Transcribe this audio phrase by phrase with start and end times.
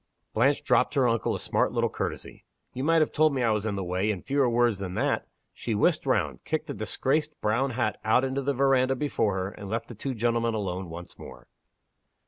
[0.33, 2.43] Blanche dropped her uncle a smart little courtesy.
[2.73, 5.27] "You might have told me I was in the way in fewer words than that."
[5.53, 9.69] She whisked round, kicked the disgraced brown hat out into the veranda before her, and
[9.69, 11.49] left the two gentlemen alone once more.